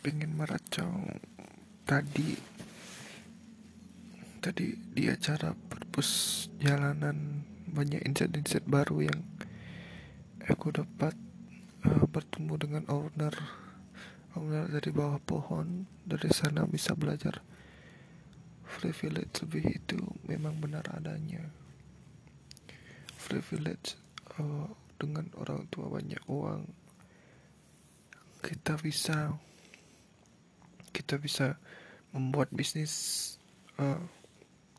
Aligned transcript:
pengen 0.00 0.34
meracau. 0.34 1.06
Tadi 1.84 2.54
tadi 4.44 4.76
di 4.76 5.08
acara 5.08 5.56
perpus 5.56 6.44
jalanan 6.60 7.44
banyak 7.64 8.04
insight-insight 8.04 8.68
baru 8.68 9.08
yang 9.08 9.20
aku 10.44 10.68
dapat 10.68 11.16
uh, 11.88 12.04
bertemu 12.04 12.54
dengan 12.60 12.84
owner 12.92 13.32
owner 14.36 14.68
dari 14.68 14.90
bawah 14.92 15.16
pohon 15.24 15.88
dari 16.04 16.28
sana 16.28 16.68
bisa 16.68 16.92
belajar 16.92 17.40
privilege 18.74 19.40
lebih 19.46 19.64
itu 19.80 19.98
memang 20.26 20.58
benar 20.58 20.84
adanya. 20.92 21.40
Privilege 23.24 23.96
uh, 24.36 24.68
dengan 24.98 25.30
orang 25.40 25.64
tua 25.72 25.88
banyak 25.88 26.20
uang 26.28 26.68
kita 28.44 28.76
bisa 28.76 29.32
kita 30.94 31.18
bisa 31.18 31.58
membuat 32.14 32.54
bisnis 32.54 33.34
uh, 33.82 33.98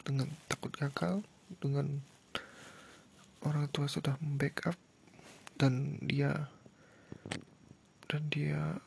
dengan 0.08 0.32
takut 0.48 0.72
gagal 0.72 1.20
dengan 1.60 2.00
orang 3.44 3.68
tua 3.70 3.91
sudah 3.91 4.16
membackup 4.24 4.80
dan 5.60 6.00
dia 6.00 6.48
dan 8.08 8.22
dia 8.32 8.80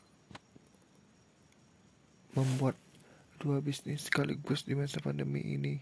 membuat 2.33 2.73
dua 3.37 3.61
bisnis 3.61 4.09
sekaligus 4.09 4.65
di 4.65 4.73
masa 4.73 4.97
pandemi 4.99 5.45
ini 5.45 5.79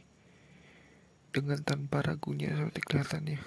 dengan 1.31 1.63
tanpa 1.63 2.03
ragunya 2.03 2.53
seperti 2.53 2.81
kelihatannya. 2.85 3.39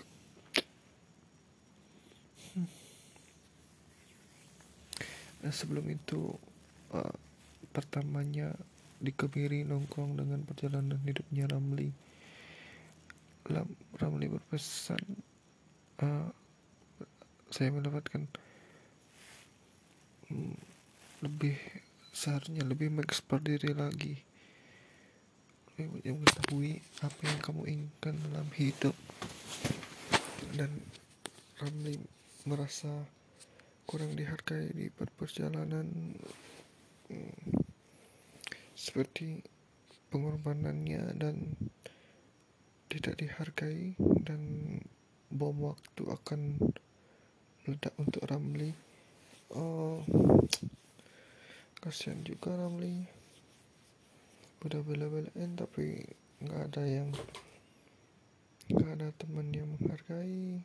Nah 5.40 5.52
sebelum 5.52 5.88
itu 5.88 6.36
uh, 6.92 7.16
pertamanya 7.70 8.54
dikebiri 9.00 9.64
nongkrong 9.64 10.18
dengan 10.20 10.44
perjalanan 10.44 11.00
hidupnya 11.02 11.48
Ramli. 11.48 11.90
Ramli 13.98 14.26
berpesan 14.30 15.02
uh, 16.04 16.28
saya 17.50 17.74
mendapatkan 17.74 18.30
hmm, 20.30 20.54
lebih 21.26 21.58
seharusnya 22.14 22.62
lebih 22.62 22.94
mengeksplor 22.94 23.42
diri 23.42 23.74
lagi 23.74 24.14
lebih 25.80 26.20
mengetahui 26.20 26.78
apa 27.00 27.20
yang 27.24 27.40
kamu 27.40 27.62
inginkan 27.66 28.14
dalam 28.28 28.48
hidup 28.54 28.92
dan 30.54 30.70
Ramli 31.58 31.96
merasa 32.44 32.90
kurang 33.88 34.14
dihargai 34.14 34.70
di 34.70 34.86
perjalanan 34.92 36.14
hmm, 37.10 37.58
seperti 38.78 39.42
pengorbanannya 40.14 41.18
dan 41.18 41.58
tidak 42.90 43.18
dihargai 43.18 43.98
dan 44.22 44.42
bom 45.30 45.54
waktu 45.62 46.02
akan 46.06 46.58
meledak 47.66 47.94
untuk 47.98 48.22
Ramli. 48.26 48.70
Oh 49.54 50.02
kasihan 51.80 52.20
juga 52.26 52.52
Ramli. 52.52 53.08
Udah 54.60 54.84
bela-belain 54.84 55.56
tapi 55.56 56.04
nggak 56.44 56.62
ada 56.68 56.82
yang 56.84 57.08
nggak 58.68 58.92
ada 59.00 59.08
teman 59.16 59.48
yang 59.50 59.66
menghargai. 59.78 60.60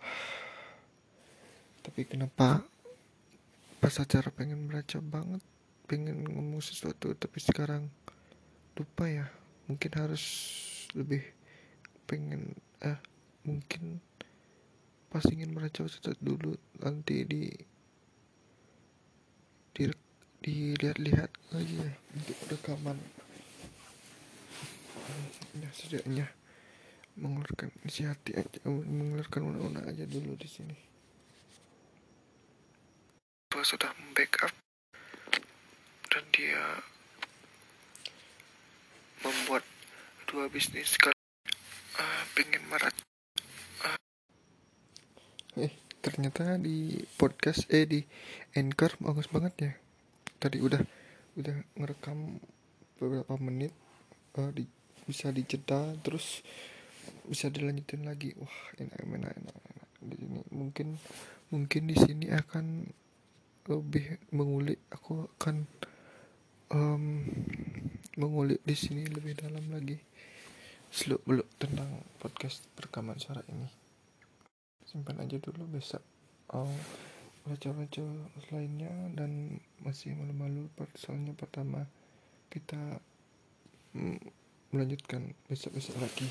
Tapi 1.84 2.02
kenapa 2.08 2.64
pas 3.82 3.98
acara 3.98 4.30
pengen 4.30 4.70
belajar 4.70 5.02
banget 5.02 5.42
pengen 5.90 6.22
ngomong 6.22 6.62
sesuatu 6.62 7.10
tapi 7.18 7.42
sekarang 7.42 7.90
lupa 8.78 9.10
ya. 9.10 9.26
Mungkin 9.66 9.90
harus 9.98 10.22
lebih 10.94 11.26
pengen 12.06 12.54
eh 12.78 12.98
mungkin 13.42 13.98
pas 15.10 15.26
ingin 15.26 15.50
belajar 15.50 15.90
sesuatu 15.90 16.14
dulu 16.22 16.54
nanti 16.78 17.26
di 17.26 17.50
di 19.74 19.84
dilihat-lihat 20.42 21.30
lagi 21.50 21.74
ya 21.82 21.92
untuk 22.14 22.38
rekaman. 22.54 22.98
Ya 25.58 25.68
setidaknya 25.74 26.26
mengeluarkan 27.18 27.74
isi 27.84 28.06
hati 28.06 28.38
aja 28.38 28.62
mengeluarkan 28.70 29.42
undang-undang 29.42 29.84
aja 29.90 30.08
dulu 30.08 30.32
di 30.38 30.48
sini 30.48 30.91
bahwa 33.52 33.68
sudah 33.68 33.92
membackup 34.00 34.48
dan 36.08 36.24
dia 36.32 36.80
membuat 39.20 39.60
dua 40.24 40.48
bisnis 40.48 40.96
sekali 40.96 41.12
uh, 42.00 42.22
pengen 42.32 42.64
merat 42.72 42.96
uh. 43.84 45.60
eh 45.60 45.68
ternyata 46.00 46.56
di 46.56 46.96
podcast 47.20 47.68
eh 47.68 47.84
di 47.84 48.00
anchor 48.56 48.96
bagus 49.04 49.28
banget 49.28 49.54
ya 49.60 49.72
tadi 50.40 50.56
udah 50.56 50.80
udah 51.36 51.56
ngerekam 51.76 52.40
beberapa 52.96 53.36
menit 53.36 53.76
uh, 54.40 54.48
di, 54.48 54.64
bisa 55.04 55.28
dijeda 55.28 55.92
terus 56.00 56.40
bisa 57.28 57.52
dilanjutin 57.52 58.08
lagi 58.08 58.32
wah 58.40 58.56
enak 58.80 58.96
enak 58.96 59.36
enak, 59.36 59.56
enak. 59.60 59.88
di 60.08 60.16
sini 60.16 60.40
mungkin 60.56 60.96
mungkin 61.52 61.82
di 61.84 61.96
sini 62.00 62.32
akan 62.32 62.88
lebih 63.70 64.18
mengulik 64.34 64.82
aku 64.90 65.30
akan 65.38 65.66
um, 66.74 67.22
mengulik 68.18 68.58
di 68.66 68.74
sini 68.74 69.06
lebih 69.06 69.38
dalam 69.38 69.62
lagi. 69.70 69.98
Seluk 70.92 71.24
beluk 71.24 71.48
tentang 71.56 72.04
podcast 72.20 72.68
perekaman 72.76 73.16
suara 73.16 73.40
ini. 73.48 73.68
Simpan 74.84 75.22
aja 75.24 75.40
dulu 75.40 75.64
besok. 75.70 76.04
Oh, 76.52 76.68
baca-baca 77.42 78.04
lainnya 78.54 78.92
dan 79.18 79.58
masih 79.82 80.14
malu-malu 80.14 80.70
soalnya 80.94 81.34
pertama 81.34 81.90
kita 82.52 83.00
mm, 83.98 84.20
melanjutkan 84.70 85.34
besok-besok 85.50 85.96
lagi 85.98 86.28